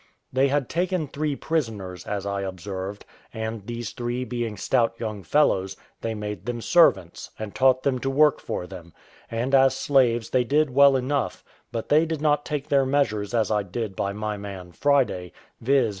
They 0.33 0.47
had 0.47 0.67
taken 0.67 1.07
three 1.07 1.35
prisoners, 1.35 2.07
as 2.07 2.25
I 2.25 2.41
observed; 2.41 3.05
and 3.31 3.67
these 3.67 3.91
three 3.91 4.23
being 4.23 4.57
stout 4.57 4.95
young 4.99 5.21
fellows, 5.21 5.77
they 6.01 6.15
made 6.15 6.47
them 6.47 6.59
servants, 6.59 7.29
and 7.37 7.53
taught 7.53 7.83
them 7.83 7.99
to 7.99 8.09
work 8.09 8.39
for 8.41 8.65
them, 8.65 8.93
and 9.29 9.53
as 9.53 9.77
slaves 9.77 10.31
they 10.31 10.43
did 10.43 10.71
well 10.73 10.95
enough; 10.95 11.43
but 11.71 11.89
they 11.89 12.07
did 12.07 12.19
not 12.19 12.45
take 12.45 12.69
their 12.69 12.83
measures 12.83 13.35
as 13.35 13.51
I 13.51 13.61
did 13.61 13.95
by 13.95 14.11
my 14.11 14.37
man 14.37 14.71
Friday, 14.71 15.33
viz. 15.61 15.89